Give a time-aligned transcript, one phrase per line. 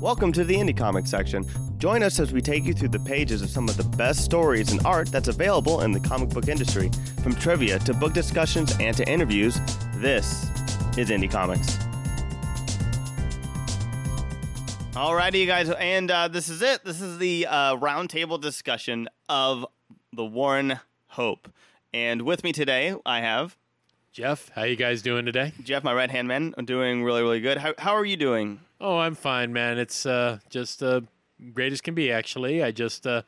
[0.00, 1.42] Welcome to the Indie Comics section.
[1.78, 4.70] Join us as we take you through the pages of some of the best stories
[4.70, 6.90] and art that's available in the comic book industry.
[7.22, 9.58] From trivia to book discussions and to interviews,
[9.94, 10.50] this
[10.98, 11.78] is Indie Comics.
[14.92, 16.84] Alrighty, you guys, and uh, this is it.
[16.84, 19.64] This is the uh, roundtable discussion of
[20.12, 21.50] the War and Hope.
[21.94, 23.56] And with me today, I have
[24.16, 25.52] Jeff, how you guys doing today?
[25.62, 26.54] Jeff, my right hand man.
[26.56, 27.58] I'm doing really, really good.
[27.58, 28.60] How, how are you doing?
[28.80, 29.76] Oh, I'm fine, man.
[29.76, 31.02] It's uh, just uh,
[31.52, 32.62] great as can be, actually.
[32.62, 33.24] I just uh,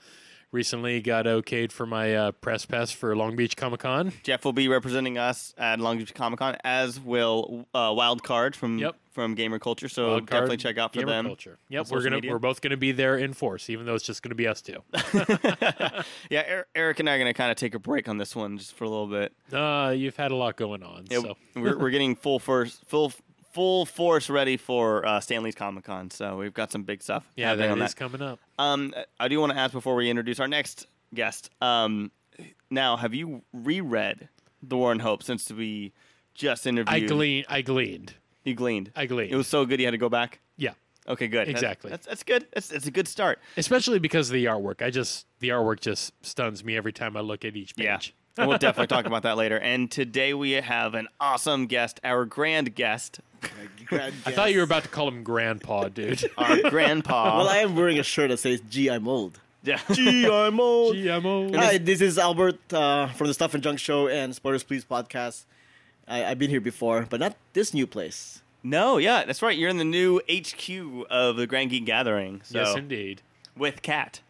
[0.53, 4.13] recently got okayed for my uh, press pass for Long Beach Comic Con.
[4.23, 8.57] Jeff will be representing us at Long Beach Comic Con, as will uh, Wild Card
[8.57, 8.97] from Yep.
[9.13, 9.89] from Gamer Culture.
[9.89, 11.27] So Wild Card, definitely check out for Gamer them.
[11.27, 11.59] Culture.
[11.69, 12.33] Yep, we're gonna media.
[12.33, 14.83] we're both gonna be there in force, even though it's just gonna be us two.
[16.31, 18.35] yeah, Er- Eric and I are going to kind of take a break on this
[18.37, 19.33] one just for a little bit.
[19.53, 23.13] uh, you've had a lot going on, Yeah, so we're, we're getting full first full
[23.53, 26.11] full force ready for uh, Stan Lee's Comic Con.
[26.11, 27.25] So we've got some big stuff.
[27.37, 28.39] yeah, that on is coming up.
[28.59, 31.51] Um, I do want to ask before we introduce our next guest.
[31.61, 32.11] Um,
[32.71, 34.29] now, have you reread
[34.63, 35.93] The War and Hope since we
[36.35, 37.05] just interviewed?
[37.05, 37.47] I gleaned.
[37.49, 38.15] I gleaned.
[38.45, 38.93] You gleaned.
[38.95, 39.33] I gleaned.
[39.33, 40.41] It was so good you had to go back.
[40.57, 40.73] yeah,
[41.09, 41.49] Okay, good.
[41.49, 41.91] Exactly.
[41.91, 42.47] That's that's good.
[42.53, 43.39] That's, it's a good start.
[43.57, 44.83] especially because of the artwork.
[44.83, 47.87] I just the artwork just stuns me every time I look at each page.
[47.87, 47.99] Yeah.
[48.39, 49.59] And we'll definitely talk about that later.
[49.59, 53.21] And today we have an awesome guest, our grand guest,
[53.87, 56.29] Grand I thought you were about to call him Grandpa, dude.
[56.39, 57.39] our grandpa.
[57.39, 59.81] Well, I am wearing a shirt that says "Gee, I'm old." yeah.
[59.93, 60.97] Gee, I'm old.
[60.97, 61.55] GMO.
[61.57, 65.45] Hi, this is Albert uh, from the Stuff and Junk Show and Spoilers Please podcast.
[66.07, 68.43] I, I've been here before, but not this new place.
[68.63, 69.57] No, yeah, that's right.
[69.57, 72.41] You're in the new HQ of the Grand Geek Gathering.
[72.45, 73.23] So Yes, indeed.
[73.57, 74.21] with Cat.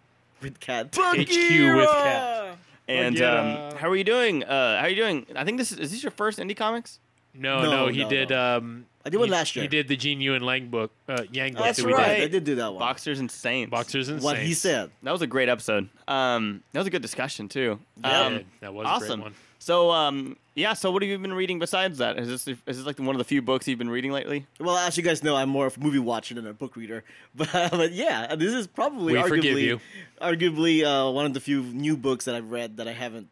[0.42, 0.95] With cat.
[0.95, 2.59] HQ with Cat.
[2.89, 3.69] And Bagheera.
[3.72, 4.44] um, how are you doing?
[4.44, 5.27] Uh, how are you doing?
[5.36, 6.98] I think this is, is this your first indie comics?
[7.34, 8.30] No, No, no, he no, did.
[8.30, 8.56] no.
[8.56, 9.62] Um, I did one he- last year.
[9.62, 11.64] He did the Gene Luen Lang book, uh, Yang book.
[11.64, 12.17] That's that we right.
[12.17, 12.22] Did.
[12.25, 12.80] I did do that one.
[12.80, 13.70] Boxers and Saints.
[13.70, 14.91] Boxers and what he said.
[15.03, 15.89] That was a great episode.
[16.08, 17.78] Um, that was a good discussion too.
[18.03, 19.20] Yeah, Um, that was a awesome.
[19.20, 19.34] great one.
[19.61, 20.74] So, um, yeah.
[20.74, 22.19] So, what have you been reading besides that?
[22.19, 24.46] Is this is this like one of the few books you've been reading lately?
[24.58, 27.05] Well, as you guys know, I'm more of a movie watcher than a book reader.
[27.35, 29.80] But, but yeah, this is probably We arguably, you.
[30.20, 33.29] arguably uh, one of the few new books that I've read that I haven't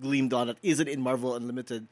[0.00, 1.86] gleamed on that isn't in Marvel Unlimited.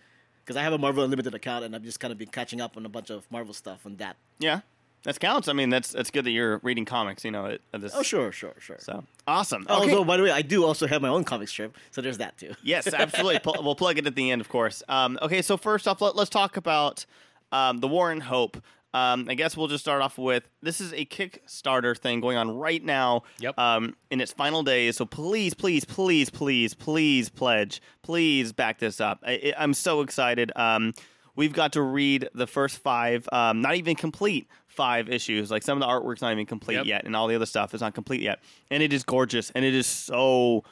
[0.45, 2.77] Because I have a Marvel Unlimited account and I've just kind of been catching up
[2.77, 4.17] on a bunch of Marvel stuff on that.
[4.39, 4.61] Yeah,
[5.05, 5.49] that counts.
[5.49, 7.25] I mean, that's that's good that you're reading comics.
[7.25, 7.93] You know, at, at this.
[7.95, 8.77] Oh, sure, sure, sure.
[8.81, 9.67] So awesome.
[9.69, 9.91] Oh, Okay.
[9.91, 12.37] Although, by the way, I do also have my own comic strip, so there's that
[12.39, 12.55] too.
[12.63, 13.39] yes, absolutely.
[13.41, 14.83] Pl- we'll plug it at the end, of course.
[14.89, 17.07] Um, okay, so first off, let, us talk about
[17.53, 18.59] um, the War and Hope.
[18.93, 22.57] Um, I guess we'll just start off with this is a Kickstarter thing going on
[22.59, 23.23] right now.
[23.39, 23.57] Yep.
[23.57, 29.01] Um, in its final days, so please, please, please, please, please pledge, please back this
[29.01, 29.21] up.
[29.25, 30.51] I, I- I'm so excited.
[30.57, 30.93] Um,
[31.41, 35.51] we've got to read the first five, um, not even complete five issues.
[35.51, 36.85] Like some of the artwork's not even complete Yep.
[36.87, 38.41] yet, and all the other stuff is not complete yet.
[38.71, 40.65] And it is gorgeous, and it is so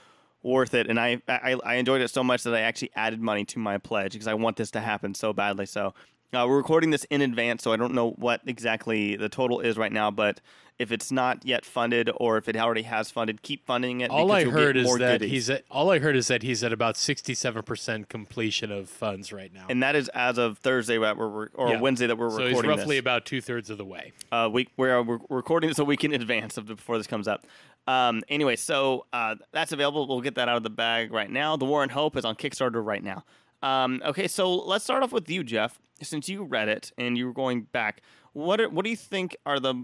[0.43, 0.87] worth it.
[0.87, 3.79] And I, I, I enjoyed it so much that I actually added money to my
[3.79, 5.65] pledge because I want this to happen so badly.
[5.65, 5.95] So
[6.35, 9.79] uh, we're recording this in advance, so I don't know what exactly the total is
[9.79, 10.11] right now.
[10.11, 10.43] But
[10.79, 14.11] if it's not yet funded, or if it already has funded, keep funding it.
[14.11, 15.31] All I heard is that goodies.
[15.31, 19.33] he's at, all I heard is that he's at about sixty-seven percent completion of funds
[19.33, 19.67] right now.
[19.69, 21.81] and that is as of Thursday that we're or Yeah.
[21.81, 22.55] Wednesday that we're recording.
[22.55, 23.01] so he's roughly this.
[23.01, 24.13] about two thirds of the way.
[24.31, 27.27] uh, we we're, we're recording this a week in advance of the, before this comes
[27.27, 27.45] up.
[27.87, 30.07] Um, anyway, so uh, that's available.
[30.07, 31.57] We'll get that out of the bag right now.
[31.57, 33.25] The War and Hope is on Kickstarter right now.
[33.63, 35.81] Um, okay, so let's start off with you, Jeff.
[36.01, 38.03] Since you read it and you were going back,
[38.33, 39.75] what are, what do you think are the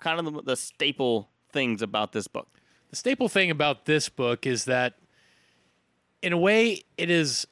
[0.00, 2.48] kind of the, the staple things about this book?
[2.90, 4.94] The staple thing about this book is that,
[6.22, 7.46] in a way, it is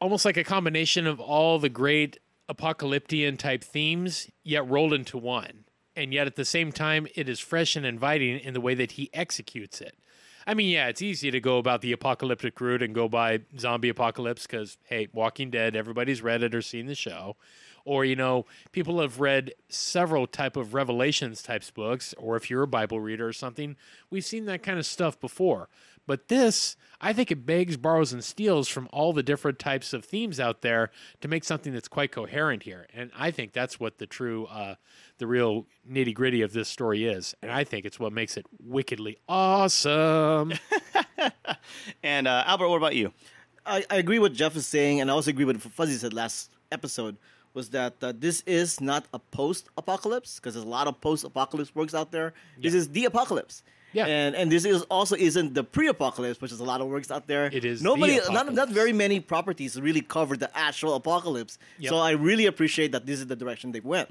[0.00, 2.18] almost like a combination of all the great
[2.48, 5.64] apocalyptian type themes, yet rolled into one.
[5.94, 8.92] And yet at the same time, it is fresh and inviting in the way that
[8.92, 9.96] he executes it.
[10.46, 13.90] I mean, yeah, it's easy to go about the apocalyptic route and go by zombie
[13.90, 17.36] apocalypse because, hey, Walking Dead, everybody's read it or seen the show.
[17.84, 22.62] Or, you know, people have read several type of Revelations types books, or if you're
[22.62, 23.76] a Bible reader or something,
[24.10, 25.68] we've seen that kind of stuff before.
[26.04, 30.04] But this, I think it begs, borrows, and steals from all the different types of
[30.04, 30.90] themes out there
[31.20, 32.88] to make something that's quite coherent here.
[32.92, 34.74] And I think that's what the true, uh,
[35.18, 37.36] the real nitty gritty of this story is.
[37.40, 40.54] And I think it's what makes it wickedly awesome.
[42.02, 43.12] And uh, Albert, what about you?
[43.64, 46.12] I, I agree with Jeff is saying, and I also agree with what Fuzzy said
[46.12, 47.16] last episode,
[47.54, 51.94] was that uh, this is not a post-apocalypse because there's a lot of post-apocalypse works
[51.94, 52.32] out there.
[52.60, 53.62] This is the apocalypse.
[53.94, 54.06] Yeah.
[54.06, 57.26] and and this is also isn't the pre-apocalypse, which is a lot of works out
[57.26, 57.50] there.
[57.52, 61.58] It is the nobody, not not very many properties really cover the actual apocalypse.
[61.78, 61.90] Yep.
[61.90, 64.08] So I really appreciate that this is the direction they went,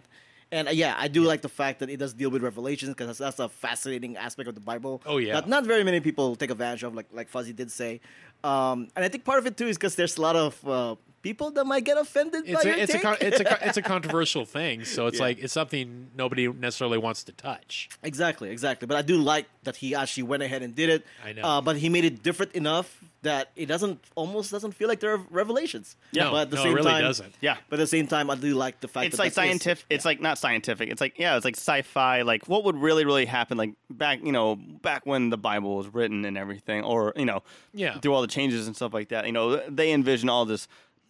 [0.52, 3.08] And uh, yeah, I do like the fact that it does deal with revelations because
[3.08, 5.02] that's, that's a fascinating aspect of the Bible.
[5.06, 5.34] Oh, yeah.
[5.36, 8.02] that not very many people take advantage of, like like Fuzzy did say.
[8.44, 10.96] Um, and I think part of it too is because there's a lot of uh,
[11.21, 13.01] people that might get offended It's by a, your it's a take.
[13.03, 15.23] con- it's a con- it's a controversial thing, so it's Yeah.
[15.23, 17.89] like it's something nobody necessarily wants to touch.
[18.03, 18.88] Exactly, exactly.
[18.88, 21.06] But I do like that he actually went ahead and did it.
[21.25, 21.41] I know.
[21.44, 25.13] Uh, but he made it different enough that it doesn't almost doesn't feel like there
[25.13, 25.95] are revelations.
[26.13, 27.33] No, but at the no, it same really time, doesn't.
[27.39, 27.57] Yeah.
[27.69, 29.85] But at the same time, I do like the fact it's that like scientific.
[29.91, 30.89] It's like not scientific.
[30.89, 32.23] It's like yeah, it's like sci-fi.
[32.23, 33.57] Like what would really, really happen?
[33.59, 37.44] Like back, you know, back when the Bible was written and everything, or you know,
[37.73, 38.00] Yeah.
[38.00, 39.27] through all the changes and stuff like that.
[39.27, 40.68] You know, they envision all this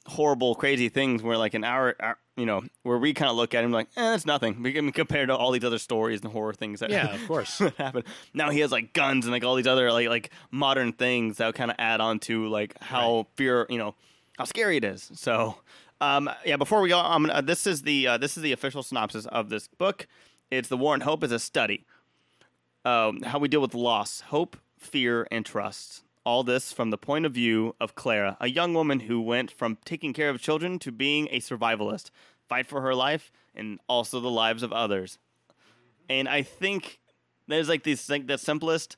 [0.07, 1.21] horrible, crazy things.
[1.23, 3.87] Where like in our, our you know, where we kind of look at him like,
[3.97, 4.63] eh, it's nothing.
[4.63, 7.59] We can compared to all these other stories and horror things that Yeah, of course.
[7.77, 8.03] happen.
[8.33, 11.53] Now he has like guns and like all these other like like modern things that
[11.55, 13.95] kind of add on to like how fear, you know,
[14.37, 15.11] how scary it is.
[15.13, 15.57] So,
[15.99, 16.57] um, yeah.
[16.57, 19.49] Before we go, um, uh, this is the uh, this is the official synopsis of
[19.49, 20.07] this book.
[20.49, 21.85] It's the War and Hope is a study.
[22.83, 26.03] Um, how we deal with loss, hope, fear, and trust.
[26.23, 29.77] All this from the point of view of Clara, a young woman who went from
[29.85, 32.11] taking care of children to being a survivalist,
[32.47, 35.17] fight for her life and also the lives of others.
[36.09, 36.99] And I think
[37.47, 38.97] there's like this like the simplest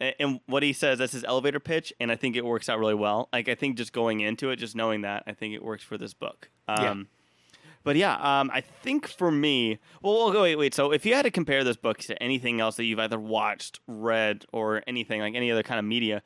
[0.00, 2.94] and what he says that's his elevator pitch and i think it works out really
[2.94, 3.28] well.
[3.32, 5.98] Like i think just going into it just knowing that i think it works for
[5.98, 6.50] this book.
[6.68, 7.08] Um,
[7.84, 10.74] but yeah um, i think for me well wait wait.
[10.74, 13.80] So if you had to compare this book to anything else that you've either watched
[13.86, 16.22] read or anything like any other kind of media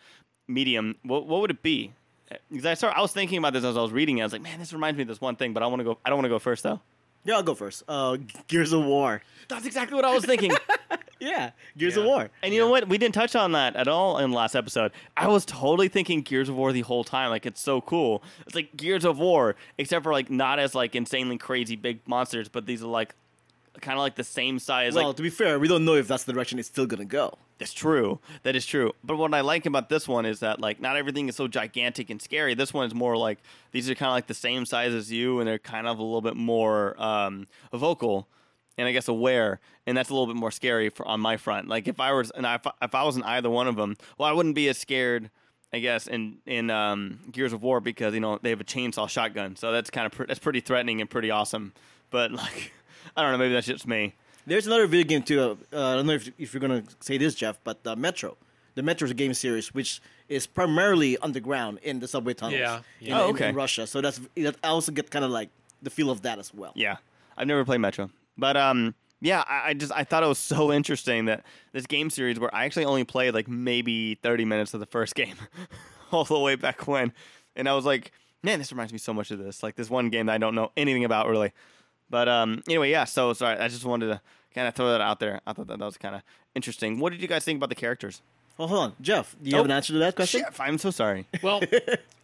[0.48, 1.92] medium what, what would it be?
[2.50, 4.22] Because I, started, I was thinking about this as i was reading it.
[4.22, 5.84] I was like man this reminds me of this one thing but i want to
[5.84, 6.80] go i don't want to go first though.
[7.26, 7.84] Yeah, I'll go first.
[7.88, 8.18] Uh,
[8.48, 9.22] Gears of War.
[9.48, 10.50] that's exactly what i was thinking
[11.24, 12.00] Yeah, Gears Yeah.
[12.02, 12.30] of War.
[12.42, 12.88] And you know what?
[12.88, 14.92] We didn't touch on that at all in the last episode.
[15.16, 17.30] I was totally thinking Gears of War the whole time.
[17.30, 18.22] Like it's so cool.
[18.46, 22.48] It's like Gears of War, except for like not as like insanely crazy big monsters,
[22.48, 23.14] but these are like
[23.80, 24.94] kind of like the same size.
[24.94, 27.04] well, like to be fair, we don't know if that's the direction it's still gonna
[27.04, 27.36] go.
[27.58, 28.20] that's true.
[28.44, 28.92] That is true.
[29.02, 32.08] But what I like about this one is that like not everything is so gigantic
[32.10, 32.54] and scary.
[32.54, 33.38] This one is more like
[33.72, 36.02] these are kind of like the same size as you, and they're kind of a
[36.02, 38.28] little bit more um, vocal
[38.78, 41.68] and I guess aware, and that's a little bit more scary for on my front.
[41.68, 44.28] Like if I was, and I, if I was in either one of them, well,
[44.28, 45.30] I wouldn't be as scared.
[45.72, 49.08] I guess in in um, Gears of War because you know they have a chainsaw
[49.08, 51.72] shotgun, so that's kind of pr- that's pretty threatening and pretty awesome.
[52.10, 52.72] But like,
[53.16, 54.14] I don't know, maybe that's just me.
[54.46, 55.58] There's another video game too.
[55.72, 58.36] Uh, I don't know if, if you're gonna say this, Jeff, but uh, Metro,
[58.76, 62.60] the Metro is a game series, which is primarily underground in the subway tunnels.
[62.60, 63.20] Yeah, In, yeah.
[63.22, 63.48] Oh, in- okay.
[63.48, 63.86] in Russia.
[63.88, 65.48] So that's that I also get kind of like
[65.82, 66.70] the feel of that as well.
[66.76, 66.98] Yeah,
[67.36, 70.72] I've never played Metro, but um, yeah, I, I just I thought it was so
[70.78, 74.80] interesting that this game series where I actually only played like maybe thirty minutes of
[74.80, 75.36] the first game,
[76.10, 77.12] all the way back when,
[77.56, 80.08] and I was like, man, this reminds me so much of this, like this one
[80.10, 81.52] game that I don't know anything about really.
[82.10, 83.04] But um, anyway, yeah.
[83.04, 84.20] So sorry, I just wanted to
[84.54, 85.40] kind of throw that out there.
[85.46, 86.22] I thought that, that was kind of
[86.54, 87.00] interesting.
[87.00, 88.20] What did you guys think about the characters?
[88.56, 89.34] Oh, hold on, Jeff.
[89.42, 89.58] Do you Oh.
[89.60, 90.42] have an answer to that question?
[90.42, 91.26] Jeff, I'm so sorry.
[91.42, 91.60] Well,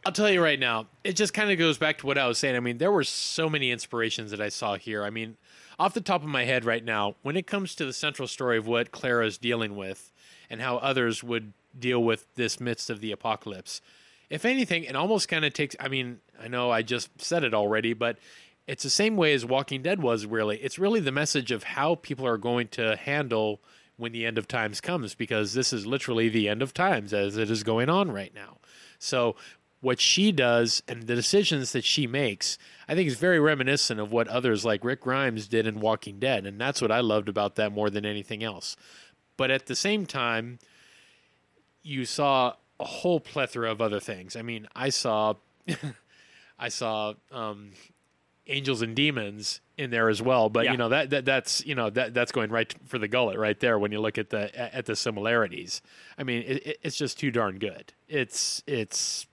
[0.06, 2.38] I'll tell you right now, it just kind of goes back to what I was
[2.38, 2.54] saying.
[2.54, 5.02] I mean, there were so many inspirations that I saw here.
[5.02, 5.36] I mean,
[5.80, 8.58] off the top of my head right now, when it comes to the central story
[8.58, 10.12] of what Clara is dealing with
[10.50, 13.80] and how others would deal with this midst of the apocalypse,
[14.28, 15.74] if anything, it almost kind of takes.
[15.80, 18.18] I mean, I know I just said it already, but
[18.66, 20.58] it's the same way as Walking Dead was really.
[20.58, 23.62] It's really the message of how people are going to handle
[23.96, 27.38] when the end of times comes, because this is literally the end of times as
[27.38, 28.58] it is going on right now.
[28.98, 29.34] So,
[29.80, 34.12] what she does and the decisions that she makes, I think is very reminiscent of
[34.12, 36.44] what others like Rick Grimes did in Walking Dead.
[36.44, 38.76] And that's what I loved about that more than anything else.
[39.38, 40.58] But at the same time,
[41.82, 44.36] you saw a whole plethora of other things.
[44.36, 45.34] I mean, I saw,
[46.58, 47.70] I saw um,
[48.46, 50.50] angels and demons in there as well.
[50.50, 50.72] But Yeah.
[50.72, 53.58] you know that, that that's you know that that's going right for the gullet right
[53.60, 55.80] there when you look at the at the similarities.
[56.18, 57.94] I mean, it, it- it's just too darn good.
[58.08, 59.26] It's it's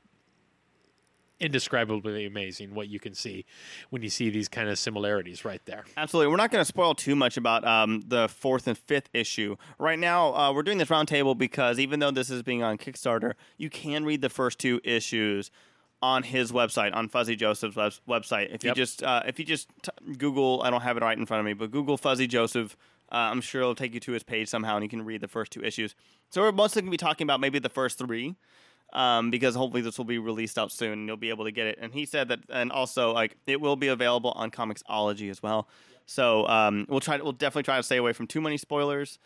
[1.40, 3.46] indescribably amazing what you can see
[3.90, 5.86] when you see these kind of similarities right there.
[5.96, 6.32] Absolutely.
[6.32, 9.56] We're not going to spoil too much about um, the fourth and fifth issue.
[9.78, 13.34] Right now, uh, we're doing this roundtable because even though this is being on Kickstarter,
[13.58, 15.52] you can read the first two issues
[16.02, 18.54] on his website, on Fuzzy Joseph's web- website.
[18.54, 21.26] If you just uh, if you just t- Google, I don't have it right in
[21.26, 22.78] front of me, but Google Fuzzy Joseph.
[23.10, 25.30] Uh, I'm sure it'll take you to his page somehow, and you can read the
[25.30, 25.96] first two issues.
[26.30, 28.36] So we're mostly going to be talking about maybe the first three,
[28.94, 31.68] um, because hopefully this will be released out soon and you'll be able to get
[31.68, 31.78] it.
[31.82, 35.68] And he said that, and also like it will be available on Comixology as well.
[36.06, 37.18] So um, we'll try.
[37.18, 39.20] To, we'll definitely try to stay away from too many spoilers.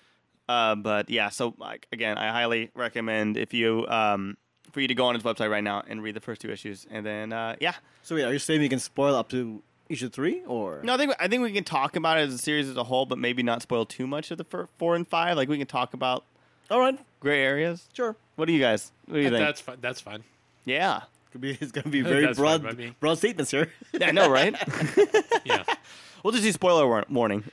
[0.50, 4.36] Uh, but yeah, so like again, I highly recommend if you um,
[4.72, 6.88] for you to go on his website right now and read the first two issues,
[6.90, 10.10] and then uh, yeah, So wait, are you saying you can spoil up to issue
[10.10, 12.68] three or No, I think I think we can talk about it as a series
[12.68, 15.38] as a whole, but maybe not spoil too much of the four and five.
[15.38, 16.26] Like we can talk about
[16.72, 17.88] All right, gray areas.
[17.94, 18.16] sure.
[18.38, 18.92] What do you guys?
[19.06, 19.40] What do you think?
[19.46, 19.78] That's fine.
[19.82, 20.24] That's fine.
[20.66, 21.02] yeah,
[21.32, 22.96] Could be, it's gonna be very That's fine broad, me.
[23.00, 23.70] broad statements here.
[23.92, 24.56] yeah, I know, right?
[25.46, 25.64] Yeah.
[26.24, 27.44] we'll just do spoiler war- warning.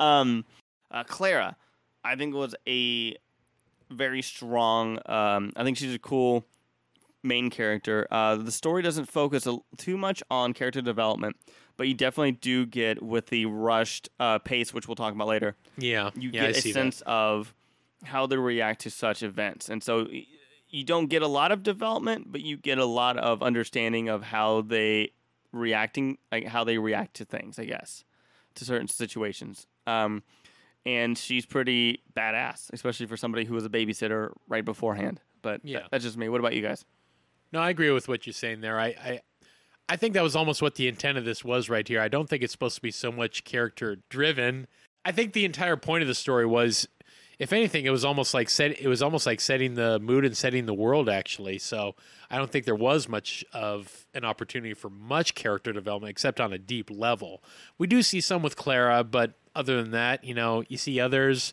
[0.00, 0.44] um,
[0.90, 1.56] uh, Clara,
[2.04, 3.16] I think was a
[3.90, 4.98] very strong.
[5.06, 6.44] Um, I think she's a cool
[7.22, 8.06] main character.
[8.10, 11.36] Uh, the story doesn't focus a, too much on character development,
[11.76, 15.56] but you definitely do get with the rushed uh, pace, which we'll talk about later.
[15.76, 16.10] Yeah.
[16.16, 17.52] You yeah, I get a see sense of
[18.06, 20.08] how they react to such events, and so
[20.68, 24.22] you don't get a lot of development, but you get a lot of understanding of
[24.24, 25.12] how they
[25.52, 27.58] reacting, like how they react to things.
[27.58, 28.04] I guess
[28.56, 29.66] to certain situations.
[29.86, 30.22] Um,
[30.86, 35.20] and she's pretty badass, especially for somebody who was a babysitter right beforehand.
[35.42, 35.80] But Yeah.
[35.90, 36.28] that's just me.
[36.30, 36.84] What about you guys?
[37.52, 38.80] No, I agree with what you're saying there.
[38.80, 39.20] I, I,
[39.90, 42.00] I think that was almost what the intent of this was right here.
[42.00, 44.68] I don't think it's supposed to be so much character driven.
[45.04, 46.88] I think the entire point of the story was,
[47.38, 48.80] if anything, it was almost like set.
[48.80, 51.08] It was almost like setting the mood and setting the world.
[51.08, 51.94] Actually, so
[52.30, 56.52] I don't think there was much of an opportunity for much character development, except on
[56.52, 57.42] a deep level.
[57.78, 61.52] We do see some with Clara, but other than that, you know, you see others.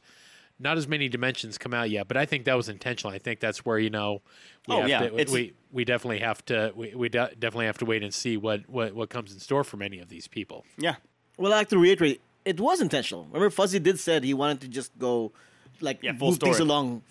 [0.59, 3.11] Not as many dimensions come out yet, but I think that was intentional.
[3.11, 4.21] I think that's where you know
[4.67, 7.79] we Oh, have yeah, to, we we definitely have to we, we de- definitely have
[7.79, 10.63] to wait and see what, what what comes in store for many of these people.
[10.77, 10.95] Yeah.
[11.37, 13.25] Well, I like to reiterate, it was intentional.
[13.25, 15.33] Remember, Fuzzy did said he wanted to just go,
[15.83, 17.03] like, Yeah, full move things along,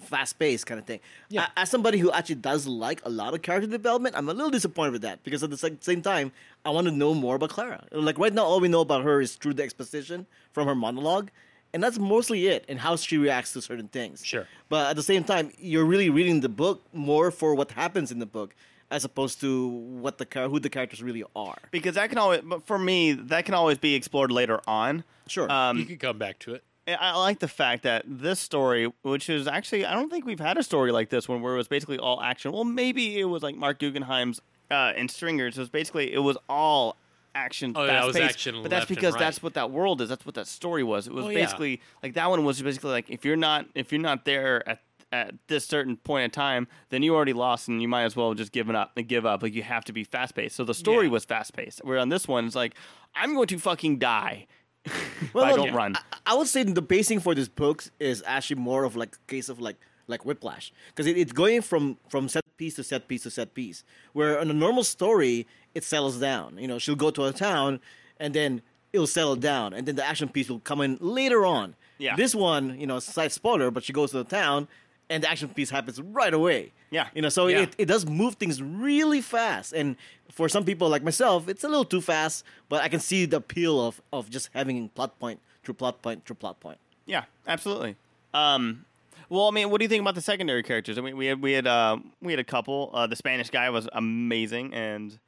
[0.00, 1.00] fast paced kind of thing.
[1.30, 1.46] Yeah.
[1.56, 4.50] A- As somebody who actually does like a lot of character development, I'm a little
[4.50, 6.32] disappointed with that because at the same time,
[6.64, 7.84] I want to know more about Clara.
[7.92, 11.30] Like right now, all we know about her is through the exposition from her monologue,
[11.72, 14.24] and that's mostly it, and how she reacts to certain things.
[14.24, 14.46] Sure.
[14.68, 18.18] But at the same time, you're really reading the book more for what happens in
[18.18, 18.54] the book,
[18.90, 21.58] as opposed to what the char- who the characters really are.
[21.72, 25.02] Because that can always, but for me, that can always be explored later on.
[25.26, 25.50] Sure.
[25.50, 26.62] Um, you can come back to it.
[26.86, 30.40] I I like the fact that this story, which is actually, I don't think we've
[30.40, 32.52] had a story like this one where it was basically all action.
[32.52, 34.40] Well, maybe it was like Marc Guggenheim's
[34.70, 35.56] uh, in Stringers.
[35.56, 36.96] It was basically it was all
[37.34, 37.72] action.
[37.76, 39.20] Oh, yeah, was action but that's because right.
[39.20, 40.08] that's what that world is.
[40.08, 41.06] That's what that story was.
[41.06, 41.40] It was Oh, yeah.
[41.44, 44.80] basically like that one was basically like if you're not if you're not there at
[45.12, 48.34] at this certain point in time, then you already lost, and you might as well
[48.34, 49.40] just give it up and give up.
[49.42, 50.56] Like you have to be fast paced.
[50.56, 51.12] So the story Yeah.
[51.12, 51.84] was fast paced.
[51.84, 52.74] Where on this one, it's like
[53.14, 54.46] I'm going to fucking die.
[55.32, 55.96] Well, I don't run.
[55.96, 59.30] I, I would say the pacing for this book is actually more of like a
[59.30, 59.76] case of like
[60.08, 63.54] like Whiplash because it, it's going from from set piece to set piece to set
[63.54, 63.84] piece.
[64.12, 66.58] Where in a normal story, it settles down.
[66.58, 67.80] You know, she'll go to a town,
[68.18, 68.62] and then
[68.92, 71.74] it'll settle down, and then the action piece will come in later on.
[71.98, 72.16] Yeah.
[72.16, 74.68] This one, you know, slight spoiler, but she goes to the town,
[75.10, 76.72] and the action piece happens right away.
[76.90, 77.08] Yeah.
[77.14, 77.60] You know, so Yeah.
[77.60, 79.72] it, it does move things really fast.
[79.72, 79.96] And
[80.32, 83.36] for some people like myself, it's a little too fast, but I can see the
[83.38, 86.78] appeal of, of just having plot point through plot point through plot point.
[87.06, 87.96] Yeah, absolutely.
[88.34, 88.84] Um,
[89.28, 90.98] well, I mean, what do you think about the secondary characters?
[90.98, 92.90] I mean, we had we had uh, we had a couple.
[92.94, 95.18] Uh, the Spanish guy was amazing, and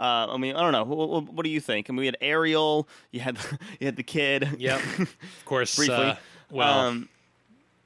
[0.00, 0.82] uh, I mean, I don't know.
[0.84, 1.88] What, what, what do you think?
[1.88, 2.88] I mean, we had Ariel.
[3.12, 3.38] You had
[3.80, 4.56] you had the kid.
[4.58, 4.80] Yep.
[5.00, 5.76] Of course.
[5.76, 5.94] Briefly.
[5.96, 6.14] Uh,
[6.50, 7.08] well, um,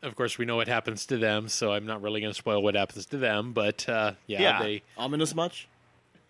[0.02, 2.62] of course, we know what happens to them, so I'm not really going to spoil
[2.62, 3.52] what happens to them.
[3.52, 4.62] But uh, yeah, Yeah.
[4.62, 5.68] they Ominous much?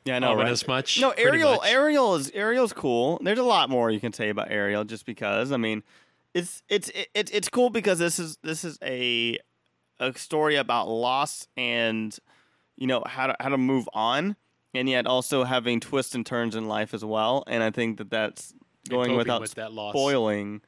[0.05, 0.69] yeah, I know, right?
[0.69, 1.01] much.
[1.01, 1.57] No, Ariel.
[1.57, 1.69] much.
[1.69, 3.21] Ariel is Ariel's cool.
[3.23, 5.53] There's a lot more you can say about Ariel, just because.
[5.53, 5.83] I mean,
[6.35, 9.39] it's it's it's it's cool because this is this is a
[9.99, 12.17] a story about loss and
[12.77, 14.37] you know how to how to move on,
[14.75, 17.45] and yet also having twists and turns in life as well.
[17.47, 18.55] And I think that that's
[18.89, 19.93] going coping without with that loss.
[19.93, 20.63] spoiling.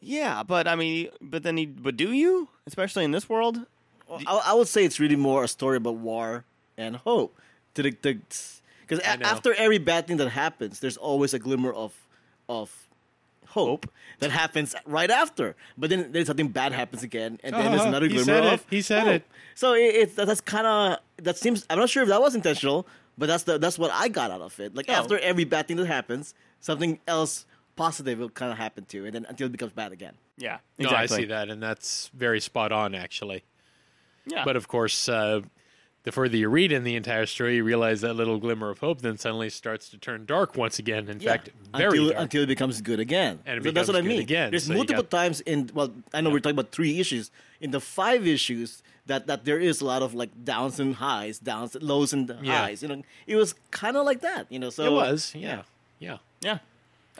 [0.00, 3.66] Yeah, but I mean, but then, he, but do you, especially in this world?
[4.08, 6.44] Well, I, I would say it's really more a story about war
[6.78, 7.36] and hope.
[7.74, 11.92] To the because I after every bad thing that happens, there's always a glimmer of
[12.48, 12.88] of
[13.46, 13.88] hope,
[14.18, 15.54] that happens right after.
[15.78, 17.88] But then there's something bad happens again, and then there's Uh-huh.
[17.88, 18.52] another He glimmer said it.
[18.54, 19.12] of He said hope.
[19.14, 19.22] it.
[19.54, 21.64] So it, it's that, that's kind of that seems.
[21.70, 24.40] I'm not sure if that was intentional, but that's the that's what I got out
[24.40, 24.74] of it.
[24.74, 24.94] Like Oh.
[24.94, 27.46] after every bad thing that happens, something else
[27.76, 30.14] positive will kind of happen too, and then until it becomes bad again.
[30.36, 30.90] Yeah, No.
[30.90, 33.44] I see that, and that's very spot on, actually.
[34.26, 35.40] Yeah, But of course, uh,
[36.02, 39.02] the further you read in the entire story, you realize that little glimmer of hope
[39.02, 41.08] then suddenly starts to turn dark once again.
[41.08, 42.22] In fact, very until, dark.
[42.22, 43.40] until it becomes good again.
[43.44, 44.20] And it So that's becomes what I mean.
[44.20, 44.50] again.
[44.50, 47.30] There's So multiple got- times in well, I know we're talking about three issues.
[47.60, 51.38] In the five issues, that that there is a lot of like downs and highs,
[51.38, 52.62] downs, lows and Yeah.
[52.64, 52.82] highs.
[52.82, 54.46] You know, it was kind of like that.
[54.50, 55.62] You know, so it was, yeah,
[55.98, 56.18] yeah.
[56.40, 56.58] yeah.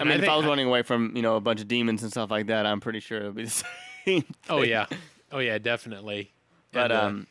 [0.00, 2.02] I mean, I if I was running away from you know a bunch of demons
[2.02, 3.50] and stuff like that, I'm pretty sure it would be the
[4.06, 4.24] same.
[4.48, 4.86] Oh yeah,
[5.30, 6.32] oh yeah, definitely.
[6.72, 7.26] But And, uh, um,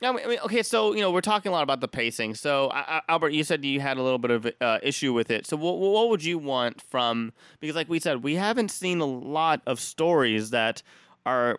[0.00, 2.34] mean, I mean, okay, so you know we're talking a lot about the pacing.
[2.34, 5.30] So I, I, Albert, you said you had a little bit of uh, issue with
[5.30, 5.46] it.
[5.46, 7.32] So what, what would you want from?
[7.60, 10.82] Because like we said, we haven't seen a lot of stories that
[11.24, 11.58] are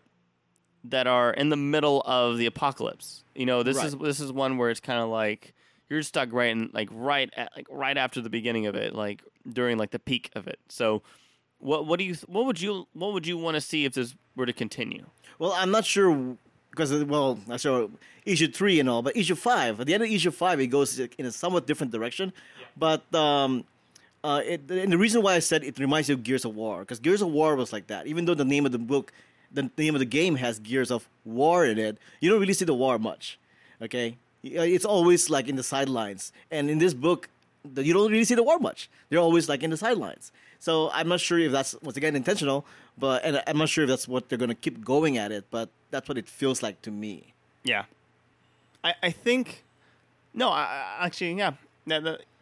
[0.84, 3.24] that are in the middle of the apocalypse.
[3.34, 3.88] You know, this Right.
[3.88, 5.55] is this is one where it's kind of like
[5.90, 9.24] you're stuck right in like right at, like right after the beginning of it, like
[9.52, 10.60] during like the peak of it.
[10.70, 11.02] So
[11.60, 14.16] what what do you what would you what would you want to see if this
[14.36, 15.06] were to continue?
[15.40, 16.38] Well, I'm not sure
[16.72, 17.88] because uh, well, I saw
[18.26, 19.80] issue three and all, but issue five.
[19.80, 22.34] At the end of issue five, it goes in a somewhat different direction.
[22.78, 23.64] But um,
[24.24, 26.80] uh, it, and the reason why I said it reminds you of Gears of War
[26.80, 28.08] because Gears of War was like that.
[28.08, 29.12] Even though the name of the book,
[29.52, 32.66] the name of the game has Gears of War in it, you don't really see
[32.66, 33.40] the war much.
[33.82, 37.30] Okay, it's always like in the sidelines, and in this book,
[37.76, 38.90] you don't really see the war much.
[39.10, 40.32] They're always like in the sidelines.
[40.60, 42.66] So I'm not sure if that's once again intentional,
[42.98, 45.46] but and I'm not sure if that's what they're gonna keep going at it.
[45.52, 47.34] But that's what it feels like to me.
[47.64, 47.86] Yeah,
[48.84, 49.64] I I think
[50.34, 51.54] no, I, actually yeah.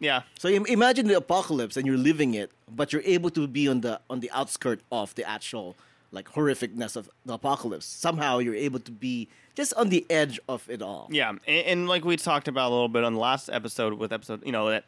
[0.00, 3.82] Yeah, So imagine the apocalypse and you're living it, but you're able to be on
[3.82, 5.76] the on the outskirt of the actual
[6.14, 7.84] like horrificness of the apocalypse.
[7.86, 11.08] Somehow you're able to be just on the edge of it all.
[11.10, 14.12] yeah, and, and like we talked about a little bit on the last episode with
[14.12, 14.84] episode, you know that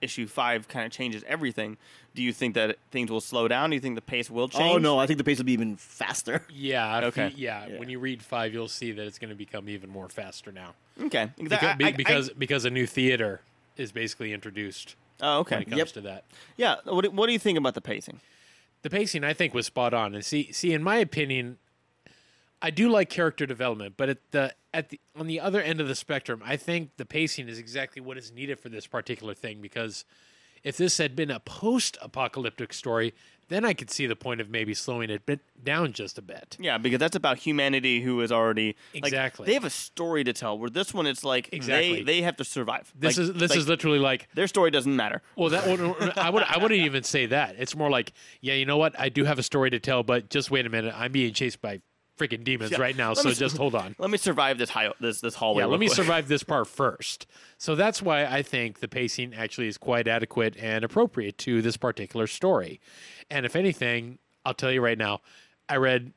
[0.00, 1.76] issue five kind of changes everything.
[2.14, 3.70] Do you think that things will slow down?
[3.70, 4.74] Do you think the pace will oh, change?
[4.74, 6.44] Oh no, I think the pace will be even faster.
[6.52, 7.04] Yeah.
[7.04, 7.28] Okay.
[7.28, 7.78] you- yeah, Yeah.
[7.78, 10.74] When you read five, you'll see that it's going to become even more faster now.
[11.00, 13.40] Okay, Because, I- I- because because a new theater
[13.76, 15.88] is basically introduced oh, when okay, it comes Yep.
[15.92, 16.24] to that.
[16.56, 16.74] yeah.
[16.84, 18.20] What do- what do you think about the pacing?
[18.82, 20.14] The pacing, I think, was spot on.
[20.14, 21.58] And see, see, in my opinion,
[22.60, 25.88] I do like character development, but at the at the on the other end of
[25.88, 29.60] the spectrum, I think the pacing is exactly what is needed for this particular thing.
[29.60, 30.04] Because
[30.62, 33.14] if this had been a post-apocalyptic story,
[33.52, 36.56] then I could see the point of maybe slowing it bit down just a bit.
[36.58, 39.46] Yeah, because that's about humanity who is already like, Exactly.
[39.46, 40.58] they have a story to tell.
[40.58, 41.96] Where this one, it's like Exactly.
[41.98, 42.92] they they have to survive.
[42.98, 45.22] This Like- is this like, is literally like their story doesn't matter.
[45.36, 45.80] Well, that would,
[46.18, 47.56] I would I wouldn't even say that.
[47.58, 48.98] It's more like, yeah, you know what?
[48.98, 50.94] I do have a story to tell, but just wait a minute.
[50.96, 51.80] I'm being chased by
[52.18, 52.80] freaking demons Yeah.
[52.80, 53.94] right now, Let so me just hold on.
[53.98, 55.62] Let me survive this high, this this hallway.
[55.62, 55.96] Yeah, let me quick.
[55.96, 57.26] survive this part first.
[57.58, 61.76] So that's why I think the pacing actually is quite adequate and appropriate to this
[61.76, 62.80] particular story.
[63.30, 65.20] And if anything, I'll tell you right now,
[65.68, 66.12] I read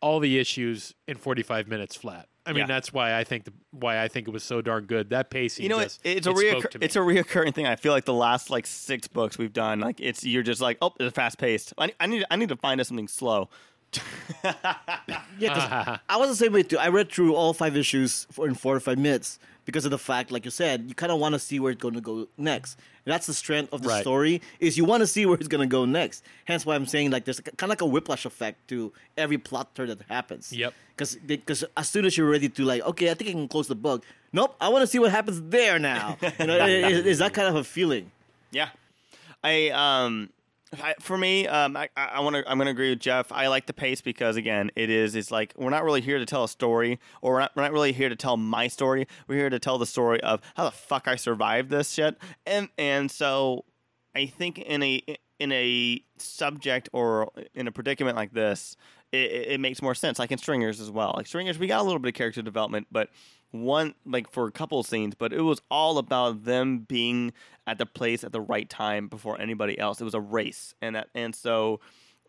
[0.00, 2.28] all the issues in 45 minutes flat.
[2.46, 2.66] I mean, Yeah.
[2.66, 5.08] that's why I think the, why I think it was so darn good.
[5.10, 6.84] That pacing, You know, just, it, it's a it spoke reoccur- to me.
[6.84, 7.66] it's a reoccurring thing.
[7.66, 10.76] I feel like the last like six books we've done, like it's you're just like,
[10.82, 11.72] oh, it's fast paced.
[11.78, 13.48] I, I need I need to find us something slow.
[15.38, 16.78] Yeah, 'cause I was the same way too.
[16.78, 19.98] I read through all five issues for in four or five minutes because of the
[19.98, 22.28] fact, like you said, you kind of want to see where it's going to go
[22.36, 22.78] next.
[23.04, 24.00] And that's the strength of the Right.
[24.02, 26.22] story is you want to see where it's going to go next.
[26.44, 29.74] Hence why I'm saying like there's kind of like a whiplash effect to every plot
[29.74, 30.52] turn that happens.
[30.52, 30.72] Yep.
[30.96, 33.66] Because because as soon as you're ready to like, okay, I think I can close
[33.68, 34.04] the book.
[34.32, 36.16] Nope, I want to see what happens there now.
[36.38, 38.10] you know, it- it- it's that kind of a feeling.
[38.52, 38.68] Yeah,
[39.42, 40.30] I um,
[40.82, 43.30] I, for me, um, I I want to I'm gonna agree with Jeff.
[43.30, 46.26] I like the pace because again, it is it's like we're not really here to
[46.26, 49.06] tell a story, or we're not, we're not really here to tell my story.
[49.28, 52.68] We're here to tell the story of how the fuck I survived this shit, and
[52.78, 53.64] and so
[54.14, 55.02] I think in a
[55.38, 58.76] in a subject or in a predicament like this,
[59.12, 60.18] it it makes more sense.
[60.18, 61.14] Like in Stringers as well.
[61.16, 63.10] Like Stringers, we got a little bit of character development, but
[63.54, 67.32] one like for a couple scenes, but it was all about them being
[67.66, 70.00] at the place at the right time before anybody else.
[70.00, 71.80] It was a race, and that and so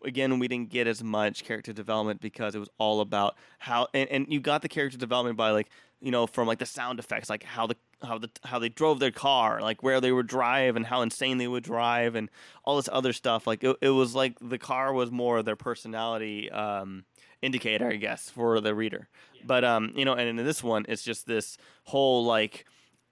[0.04, 4.08] again we didn't get as much character development because it was all about how and,
[4.10, 5.68] and you got the character development by like
[6.00, 9.00] you know from like the sound effects like how the how the how they drove
[9.00, 12.30] their car like where they would drive and how insane they would drive and
[12.64, 16.50] all this other stuff like it, it was like the car was more their personality
[16.50, 17.04] um
[17.42, 19.08] indicator i guess for the reader
[19.44, 22.64] but um you know and in this one it's just this whole like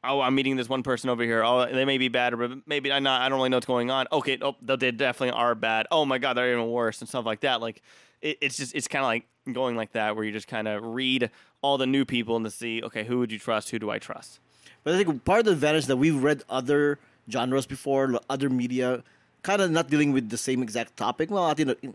[0.04, 1.42] oh, I'm meeting this one person over here.
[1.42, 3.22] Oh, they may be bad, or maybe I'm not.
[3.22, 4.06] I don't really know what's going on.
[4.12, 5.86] Okay, oh, they definitely are bad.
[5.90, 7.60] Oh my god, they're even worse and stuff like that.
[7.60, 7.82] Like,
[8.20, 10.84] it, it's just it's kind of like going like that, where you just kind of
[10.84, 11.30] read
[11.62, 13.70] all the new people and to see, okay, who would you trust?
[13.70, 14.40] Who do I trust?
[14.82, 16.98] But I think part of the advantage that we've read other
[17.30, 19.02] genres before, other media,
[19.42, 21.30] kind of not dealing with the same exact topic.
[21.30, 21.94] Well, I think that-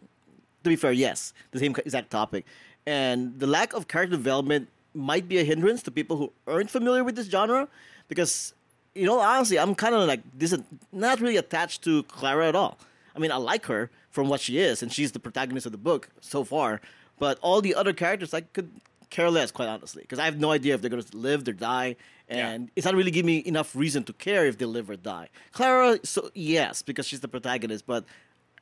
[0.64, 2.46] to be fair, yes, the same exact topic,
[2.86, 7.04] and the lack of character development might be a hindrance to people who aren't familiar
[7.04, 7.68] with this genre,
[8.08, 8.54] because
[8.96, 10.56] you know honestly, I'm kind of like this,
[10.92, 12.78] not really attached to Clara at all.
[13.16, 15.78] I mean, I like her from what she is, and she's the protagonist of the
[15.78, 16.82] book so far.
[17.20, 18.72] But all the other characters, I could
[19.10, 21.52] care less, quite honestly, because I have no idea if they're going to live or
[21.52, 21.96] die,
[22.28, 25.30] and it's not really giving me enough reason to care if they live or die.
[25.52, 28.06] Clara, so yes, because she's the protagonist, but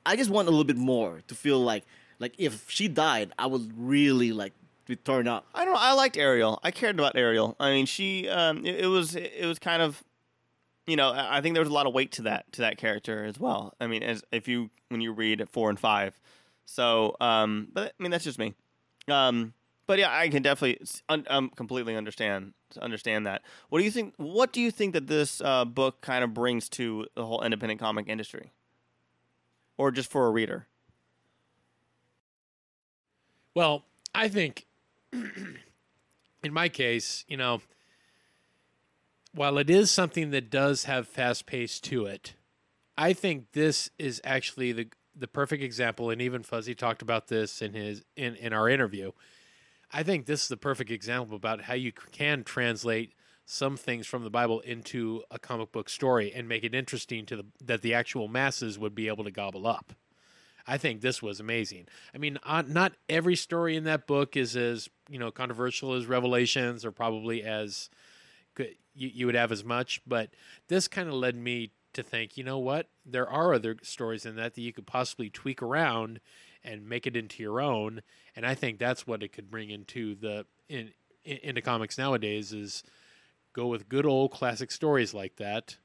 [0.07, 1.83] I just want a little bit more to feel like,
[2.17, 4.53] like if she died, I would really like
[4.85, 5.45] be torn up.
[5.53, 5.79] I don't know.
[5.79, 6.59] I liked Ariel.
[6.63, 7.55] I cared about Ariel.
[7.59, 8.29] I mean, she.
[8.29, 9.15] Um, it, it was.
[9.15, 10.03] It was kind of.
[10.85, 13.25] You know, I think there was a lot of weight to that to that character
[13.25, 13.73] as well.
[13.81, 16.17] I mean, as if you when you read four and five.
[16.65, 18.53] So, um, but I mean that's just me.
[19.09, 19.53] Um,
[19.87, 23.41] but yeah, I can definitely un, um, completely understand understand that.
[23.69, 24.13] What do you think?
[24.17, 27.79] What do you think that this uh, book kind of brings to the whole independent
[27.79, 28.51] comic industry,
[29.77, 30.67] or just for a reader?
[33.53, 34.65] Well, I think
[35.11, 37.61] in my case, you know,
[39.33, 42.33] while it is something that does have fast pace to it,
[42.97, 44.87] I think this is actually the
[45.19, 49.11] the perfect example and even Fuzzy talked about this in his in, in our interview.
[49.91, 53.13] I think this is the perfect example about how you can translate
[53.49, 57.37] some things from the Bible into a comic book story and make it interesting to
[57.37, 59.93] the that the actual masses would be able to gobble up.
[60.67, 61.87] I think this was amazing.
[62.13, 66.07] I mean, uh, not every story in that book is as you know controversial as
[66.07, 67.89] Revelations, or probably as
[68.57, 70.01] you, you would have as much.
[70.05, 70.31] But
[70.67, 72.89] this kind of led me to think, you know what?
[73.05, 76.19] There are other stories in that that you could possibly tweak around
[76.65, 78.01] and make it into your own.
[78.35, 80.91] And I think that's what it could bring into the in,
[81.23, 82.83] in into comics nowadays is
[83.57, 85.77] go with good old classic stories like that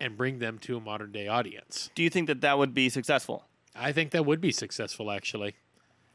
[0.00, 1.88] and bring them to a modern day audience.
[1.94, 3.44] Do you think that that would be successful?
[3.76, 5.54] I think that would be successful, actually.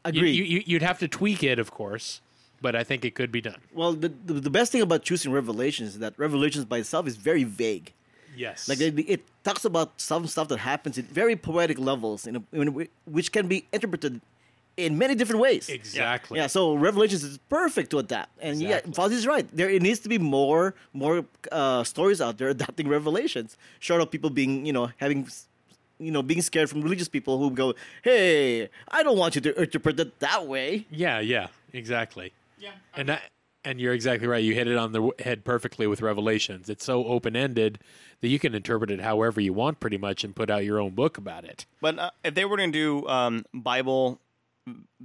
[0.05, 0.31] You- Agreed.
[0.31, 2.21] You, you, you'd have to tweak it, of course,
[2.61, 3.61] but I think it could be done.
[3.73, 7.15] well, the, the the best thing about choosing Revelations is that Revelations by itself is
[7.17, 7.91] very vague.
[8.35, 8.69] Yes.
[8.69, 12.43] Like it, it talks about some stuff that happens at very poetic levels, in, a,
[12.53, 14.21] in a, which can be interpreted
[14.85, 15.69] in many different ways.
[15.69, 16.39] exactly.
[16.39, 18.89] Yeah, so Revelations is perfect to adapt, and Exactly.
[18.91, 19.47] yeah, Fuzzy's right.
[19.51, 24.09] There it needs to be more more uh, stories out there adapting Revelations, short of
[24.11, 25.27] people being you know having
[25.99, 29.61] you know being scared from religious people who go, hey, I don't want you to
[29.61, 30.85] interpret it that way.
[30.91, 32.33] Yeah, yeah, exactly.
[32.57, 32.71] Yeah.
[32.95, 33.23] And that,
[33.65, 34.43] and you're exactly right.
[34.43, 36.69] You hit it on the head perfectly with Revelations.
[36.69, 37.79] It's so open ended
[38.21, 40.91] that you can interpret it however you want, pretty much, and put out your own
[40.91, 41.65] book about it.
[41.81, 44.19] But uh, if they were going to do um, Bible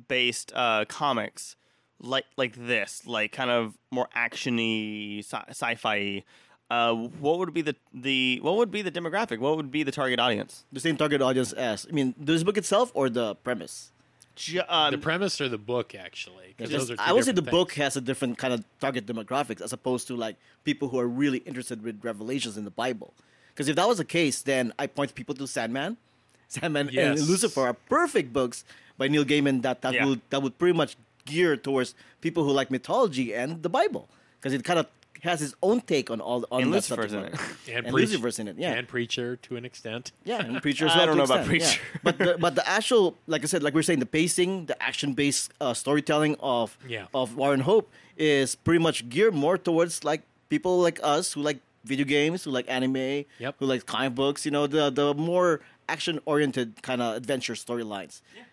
[0.09, 1.57] based uh, comics
[2.01, 6.23] like like this, like kind of more actiony, sci- sci-fi,
[6.71, 9.39] uh, what would be the the what would be the demographic?
[9.39, 10.65] What would be the target audience?
[10.73, 13.91] The same target audience as I mean, this book itself or the premise.
[14.37, 16.55] Ju- um, The premise or the book, actually?
[16.59, 18.65] 'cause Just- those are I would say the different book has a different kind of
[18.81, 22.71] target demographics as opposed to like people who are really interested with revelations in the
[22.73, 23.15] Bible.
[23.53, 25.97] Because if that was the case, then I point people to Sandman,
[26.49, 27.21] Sandman Yes.
[27.21, 28.65] and Lucifer are perfect books
[28.99, 30.07] by Neil Gaiman that that Yeah.
[30.07, 34.53] would that would pretty much gear towards people who like mythology and the Bible because
[34.53, 34.87] it kind of
[35.23, 37.55] has its own take on all on And that Lucifer's subject in matter.
[37.69, 38.73] And, and Preach- Lucifer's in it, yeah.
[38.75, 40.13] And Preacher to an extent.
[40.25, 40.85] Yeah, and Preacher.
[40.85, 41.69] as I don't to know about extent, yeah.
[41.69, 42.01] Preacher.
[42.03, 44.77] but the, but the actual, like I said, like we are saying, the pacing, the
[44.83, 47.07] action based uh, storytelling of Yeah.
[47.15, 51.41] of War and Hope is pretty much geared more towards like people like us who
[51.41, 53.57] like video games, who like anime, Yep.
[53.59, 54.45] who like comic books.
[54.45, 58.21] You know, the the more action oriented kind of adventure storylines.
[58.35, 58.47] you know.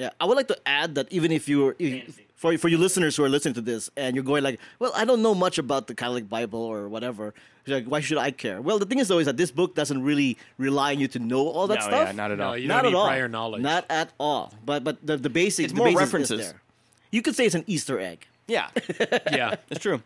[0.00, 3.12] Yeah, I would like to add that even if you're if, for for you listeners
[3.16, 5.88] who are listening to this and you're going like, well, I don't know much about
[5.88, 7.34] the Catholic Bible or whatever.
[7.66, 8.58] Like, why should I care?
[8.62, 11.18] Well, the thing is though is that this book doesn't really rely on you to
[11.18, 12.06] know all that no, stuff.
[12.08, 12.56] yeah, not at No, all.
[12.56, 13.06] you Not don't at need all.
[13.12, 13.60] prior knowledge.
[13.62, 14.54] Not at all.
[14.64, 16.40] But but the the basic It's the more basis is references.
[16.50, 16.60] there.
[17.12, 18.26] You could say it's an Easter egg.
[18.48, 18.68] yeah,
[19.30, 20.00] yeah, it's true.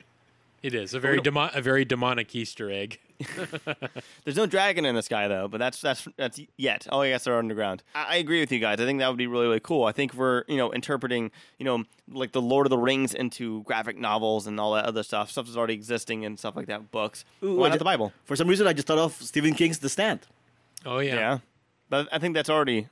[0.64, 2.98] It is a very demo- a very demonic Easter egg.
[4.24, 6.86] There's no dragon in the sky though, but that's that's that's yet.
[6.90, 7.82] Oh, I guess they're underground.
[7.94, 8.80] I, I agree with you guys.
[8.80, 9.84] I think that would be really really cool.
[9.84, 13.62] I think we're you know interpreting you know like the Lord of the Rings into
[13.64, 15.30] graphic novels and all that other stuff.
[15.30, 16.90] Stuff that's already existing and stuff like that.
[16.90, 17.24] Books.
[17.42, 18.12] Ooh, Why I not ju- the Bible?
[18.24, 20.20] For some reason, I just thought of Stephen King's The Stand.
[20.86, 21.14] Oh yeah.
[21.14, 21.38] Yeah.
[21.88, 22.88] but I think that's already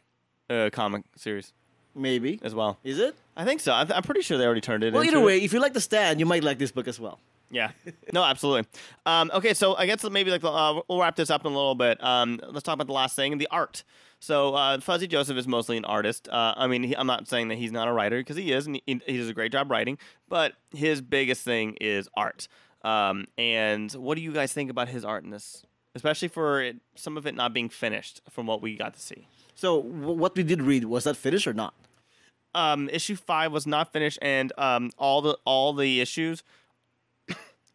[0.50, 1.52] a comic series
[1.94, 2.78] Maybe as well.
[2.84, 3.14] is it?
[3.36, 3.74] I think so.
[3.74, 4.92] I th- I'm pretty sure they already turned it.
[4.92, 5.26] Well, into either it.
[5.26, 7.18] way, if you like The Stand, you might like this book as well.
[7.52, 7.70] Yeah.
[8.12, 8.68] No, absolutely.
[9.06, 11.74] Um, okay, so I guess maybe like uh, we'll wrap this up in a little
[11.74, 12.02] bit.
[12.02, 13.84] Um, let's talk about the last thing, the art.
[14.20, 16.28] So uh, Fuzzy Joseph is mostly an artist.
[16.28, 18.66] Uh, I mean, he, I'm not saying that he's not a writer because he is,
[18.66, 19.98] and he, he does a great job writing.
[20.28, 22.48] But his biggest thing is art.
[22.82, 26.76] Um, and what do you guys think about his art in this, especially for it,
[26.94, 29.28] some of it not being finished from what we got to see?
[29.54, 31.74] So w- what we did read was that finished or not?
[32.54, 36.42] um, issue five was not finished, and um, all the all the issues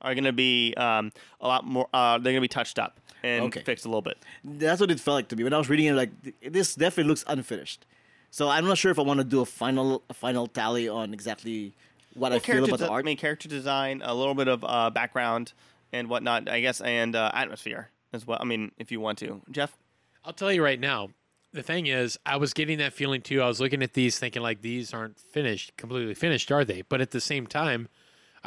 [0.02, 1.88] are going to be um, a lot more.
[1.94, 3.62] Uh, they're going to be touched up and Okay.
[3.62, 4.18] fixed a little bit.
[4.44, 5.94] That's what it felt like to me when I was reading it.
[5.94, 7.86] Like this definitely looks unfinished.
[8.30, 11.14] So I'm not sure if I want to do a final a final tally on
[11.14, 11.74] exactly
[12.14, 13.06] what I feel about the de- art.
[13.06, 15.54] I mean, character design, a little bit of uh, background
[15.94, 18.38] and whatnot, I guess, and uh, atmosphere as well.
[18.42, 19.78] I mean, if you want to, Jeff.
[20.26, 21.10] I'll tell you right now,
[21.54, 23.42] the thing is, I was getting that feeling too.
[23.42, 26.82] I was looking at these thinking like these aren't finished, completely finished, are they?
[26.82, 27.88] But at the same time,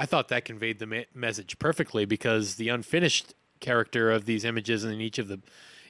[0.01, 4.83] I thought that conveyed the me- message perfectly because the unfinished character of these images
[4.83, 5.41] in each of the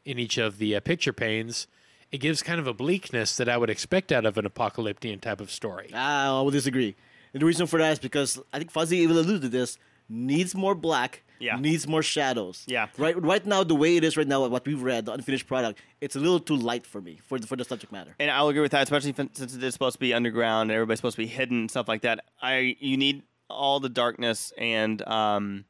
[0.04, 1.68] in each of the uh, picture panes,
[2.10, 5.40] it gives kind of a bleakness that I would expect out of an apocalyptic type
[5.40, 5.90] of story.
[5.94, 6.96] Ah, I will disagree.
[7.32, 9.78] And the reason for that is because I think Fuzzy even alluded to this.
[10.08, 11.22] Needs more black.
[11.38, 11.56] Yeah.
[11.56, 12.64] Needs more shadows.
[12.66, 12.88] Yeah.
[12.98, 13.20] Right.
[13.22, 16.16] Right now, the way it is right now, what we've read, the unfinished product, it's
[16.16, 18.16] a little too light for me for the, for the subject matter.
[18.18, 20.98] And I'll agree with that, especially since it is supposed to be underground and everybody's
[20.98, 22.24] supposed to be hidden and stuff like that.
[22.42, 25.64] I you need all the darkness and um,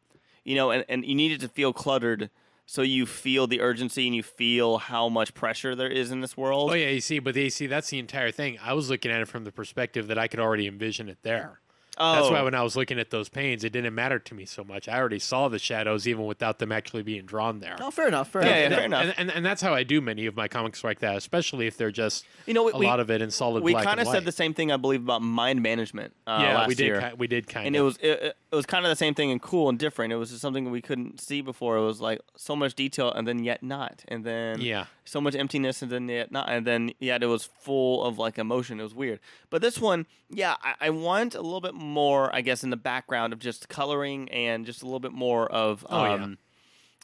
[0.44, 2.30] you know, and, and you need it to feel cluttered
[2.66, 6.36] so you feel the urgency and you feel how much pressure there is in this
[6.36, 6.70] world.
[6.70, 8.58] Oh yeah, you see, but you see, that's the entire thing.
[8.62, 11.59] I was looking at it from the perspective that I could already envision it there.
[12.00, 12.32] That's Oh.
[12.32, 14.88] why when I was looking at those panes, it didn't matter to me so much.
[14.88, 17.76] I already saw the shadows even without them actually being drawn there.
[17.80, 18.30] Oh, fair enough.
[18.30, 18.70] Fair Yeah, enough.
[18.70, 19.02] yeah, fair enough.
[19.02, 21.76] And, and, and that's how I do many of my comics like that, especially if
[21.76, 24.00] they're just You know, we- a we- lot of it in solid we black kind
[24.00, 26.14] of said the same thing, I believe, about mind management.
[26.26, 26.84] Uh, yeah, last we did.
[26.86, 27.00] year.
[27.10, 27.80] Ki- we did kind and of.
[27.80, 30.12] it was it, it was kind of the same thing and cool and different.
[30.12, 31.76] It was just something we couldn't see before.
[31.76, 34.86] It was like so much detail and then yet not, and then Yeah.
[35.04, 38.38] so much emptiness and then yet not, and then yet it was full of like
[38.38, 38.80] emotion.
[38.80, 39.20] It was weird.
[39.50, 41.89] But this one, yeah, I, I want a little bit more,
[42.34, 45.84] I guess, in the background of just coloring and just a little bit more of
[45.90, 46.12] Oh, yeah.
[46.14, 46.38] um,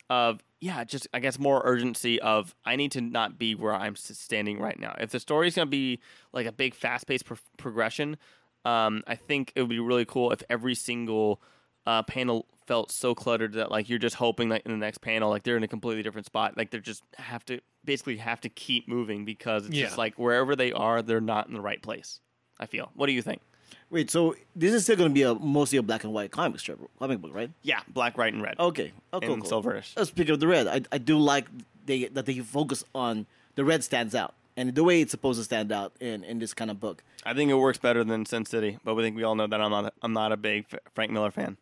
[0.09, 3.97] of yeah, just I guess more urgency of I need to not be where I'm
[3.97, 4.95] standing right now.
[4.99, 6.01] If the story's gonna be
[6.33, 8.17] like a big fast paced pro- progression,
[8.65, 11.41] um, I think it would be really cool if every single
[11.87, 15.31] uh, panel felt so cluttered that like you're just hoping that in the next panel
[15.31, 16.57] like they're in a completely different spot.
[16.57, 19.85] Like they're just have to basically have to keep moving because it's Yeah.
[19.87, 22.21] just like wherever they are, they're not in the right place.
[22.59, 22.91] I feel.
[22.95, 23.43] What do you think?
[23.91, 26.59] Wait, so this is still going to be a mostly a black and white comic
[26.61, 27.51] strip, comic book, right?
[27.63, 28.59] Yeah, black, white, and red.
[28.59, 28.93] Okay.
[29.13, 29.63] Oh, cool, and cool.
[29.63, 29.97] silverish.
[29.97, 31.47] Uh, Speaking of the red, I, I do like
[31.87, 35.45] they that they focus on the red stands out and the way it's supposed to
[35.45, 37.03] stand out in, in this kind of book.
[37.25, 39.61] I think it works better than Sin City, but we think we all know that
[39.61, 39.87] I'm not.
[39.87, 41.57] A, I'm not a big Frank Miller fan.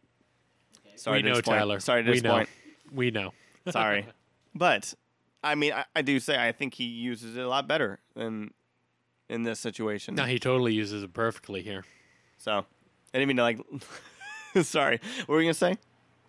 [0.96, 1.58] Sorry we to know, disappoint.
[1.58, 1.80] Tyler.
[1.80, 2.22] Sorry to we know.
[2.22, 2.48] disappoint.
[2.92, 3.32] We know.
[3.70, 4.06] Sorry,
[4.54, 4.94] but
[5.42, 8.52] I mean, I, I do say I think he uses it a lot better than
[9.28, 10.14] in this situation.
[10.14, 11.84] No, he totally uses it perfectly here.
[12.38, 12.58] So
[13.14, 13.60] I didn't mean to like.
[14.62, 15.76] Sorry, what were you gonna say?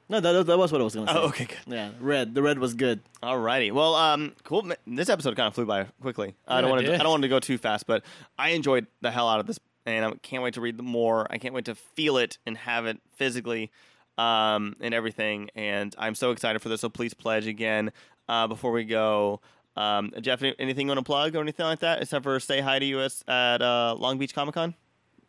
[0.08, 1.20] No, that, that was what I was going to say.
[1.20, 1.58] Oh, okay, good.
[1.66, 2.36] Yeah, red.
[2.36, 3.00] The red was good.
[3.24, 3.72] Alrighty.
[3.72, 4.72] Well, um, cool.
[4.86, 6.36] This episode kind of flew by quickly.
[6.48, 6.94] I Yeah, don't want to.
[6.94, 8.04] I don't want to go too fast, but
[8.38, 11.26] I enjoyed the hell out of this, and I can't wait to read more.
[11.32, 13.72] I can't wait to feel it and have it physically,
[14.20, 15.50] um, and everything.
[15.56, 16.82] And I'm so excited for this.
[16.82, 17.92] So please pledge again
[18.30, 19.42] uh, before we go.
[19.76, 22.62] Um, Jeff, any- anything you want to plug or anything like that, except for say
[22.62, 24.76] hi to us at uh, Long Beach Comic Con?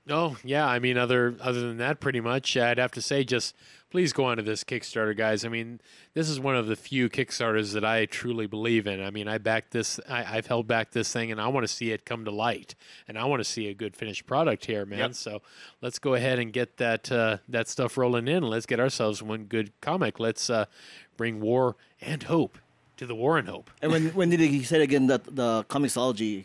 [0.09, 3.57] Oh yeah, I mean, other other than that, pretty much, I'd have to say just
[3.91, 5.45] please go onto this Kickstarter, guys.
[5.45, 5.81] I mean,
[6.15, 9.03] this is one of the few Kickstarters that I truly believe in.
[9.03, 11.73] I mean, I backed this, I, I've held back this thing, and I want to
[11.73, 12.75] see it come to light,
[13.09, 14.99] and I want to see a good finished product here, man.
[14.99, 15.15] Yep.
[15.15, 15.43] So
[15.81, 18.45] let's go ahead and get that uh, that stuff rolling in.
[18.45, 20.21] Let's get ourselves one good comic.
[20.21, 20.67] Let's uh,
[21.17, 22.59] bring war and hope
[22.97, 23.71] to the war and hope.
[23.83, 26.45] And when when did he say again that the Comixology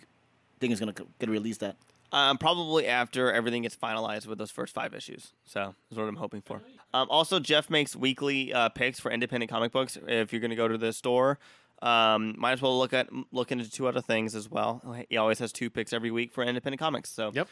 [0.59, 1.75] thing is going to get released at?
[2.13, 5.31] Um, probably after everything gets finalized with those first five issues.
[5.45, 6.61] So is what I'm hoping for.
[6.93, 9.97] Um, also, Jeff makes weekly uh, picks for independent comic books.
[10.07, 11.39] If you're going to go to the store,
[11.81, 14.81] um, might as well look at look into two other things as well.
[15.09, 17.09] He always has two picks every week for independent comics.
[17.09, 17.47] So Yep.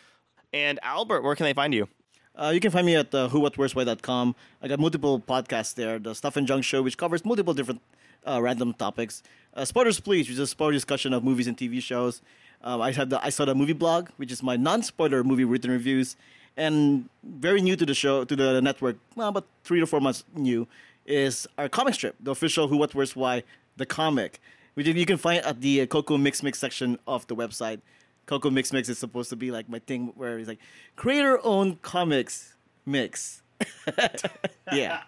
[0.52, 1.88] And Albert, where can they find you?
[2.36, 4.36] Uh, you can find me at uh, whowhatwhereswhy.com.
[4.62, 6.00] I got multiple podcasts there.
[6.00, 7.82] The Stuff and Junk Show, which covers multiple different
[8.28, 9.24] uh, random topics.
[9.54, 12.22] Uh, Spoilers Please, which is a spoiler discussion of movies and TV shows.
[12.62, 15.72] Um, I have the I saw the movie blog, which is my non-spoiler movie written
[15.72, 16.16] reviews,
[16.58, 18.98] and very new to the show to the network.
[19.16, 20.68] Well, about three to four months new
[21.06, 23.44] is our comic strip, the official Who What Where's Why,
[23.78, 24.40] the comic,
[24.74, 27.82] which you can find at the uh, Coco Mix Mix section of the website.
[28.26, 30.60] Coco Mix Mix is supposed to be like my thing where it's like
[30.96, 32.54] creator owned comics
[32.86, 33.42] mix.
[34.72, 35.02] yeah.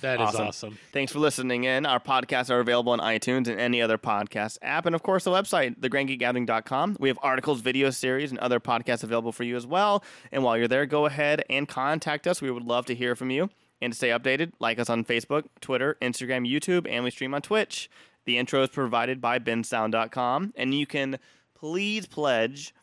[0.00, 0.46] That is Awesome.
[0.48, 0.78] awesome.
[0.92, 1.86] Thanks for listening in.
[1.86, 4.86] Our podcasts are available on iTunes and any other podcast app.
[4.86, 6.96] And of course, the website, thegrandgeekgathering.com.
[7.00, 10.04] We have articles, video series, and other podcasts available for you as well.
[10.32, 12.42] And while you're there, go ahead and contact us.
[12.42, 13.48] We would love to hear from you.
[13.80, 17.42] And to stay updated, like us on Facebook, Twitter, Instagram, YouTube, and we stream on
[17.42, 17.90] Twitch.
[18.24, 20.52] The intro is provided by bensound.com.
[20.56, 21.18] And you can
[21.54, 22.74] please pledge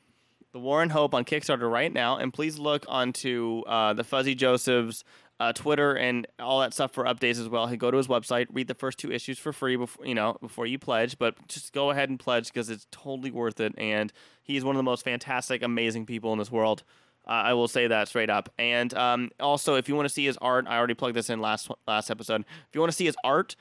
[0.53, 4.35] the War and Hope on Kickstarter right now, and please look onto uh, the Fuzzy
[4.35, 5.03] Joseph's
[5.39, 7.65] uh, Twitter and all that stuff for updates as well.
[7.67, 10.37] Hey, go to his website, read the first two issues for free before you know
[10.39, 11.17] before you pledge.
[11.17, 14.77] But just go ahead and pledge because it's totally worth it, and he's one of
[14.77, 16.83] the most fantastic, amazing people in this world.
[17.27, 18.49] Uh, I will say that straight up.
[18.57, 21.39] And um, also, if you want to see his art, I already plugged this in
[21.39, 22.41] last last episode.
[22.41, 23.55] If you want to see his art,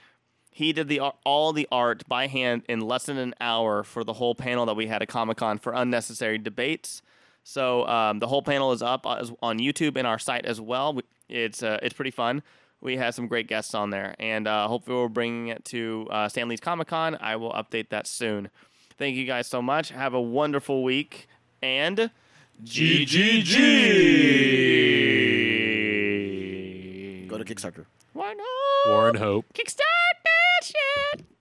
[0.50, 4.14] He did the all the art by hand in less than an hour for the
[4.14, 7.02] whole panel that we had at Comic Con for unnecessary debates.
[7.44, 10.98] So um, the whole panel is up on YouTube and our site as well.
[11.28, 12.42] It's uh, it's pretty fun.
[12.80, 16.28] We had some great guests on there, and uh, hopefully we're bringing it to uh,
[16.28, 17.16] Stan Lee's Comic Con.
[17.20, 18.50] I will update that soon.
[18.98, 19.90] Thank you guys so much.
[19.90, 21.28] Have a wonderful week
[21.62, 22.10] and
[26.30, 27.28] GGG.
[27.28, 27.86] Go to Kickstarter.
[28.12, 28.46] Why not?
[28.88, 29.46] War and Hope.
[29.54, 30.09] Kickstart
[30.60, 31.39] watch it.